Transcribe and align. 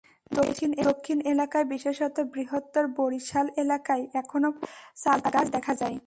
দেশের 0.31 0.71
দক্ষিণ 0.81 1.17
এলাকায় 1.25 1.65
বিশেষত 1.65 2.15
বৃহত্তর 2.33 2.85
বরিশাল 2.97 3.47
এলাকায় 3.57 4.03
এখনো 4.13 4.49
প্রচুর 4.51 4.71
চালতাগাছ 4.95 5.47
দেখা 5.49 5.73
যায়। 5.75 5.97